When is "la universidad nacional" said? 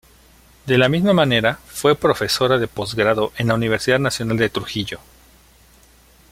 3.49-4.35